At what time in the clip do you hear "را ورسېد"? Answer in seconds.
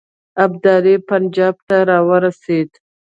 1.89-2.69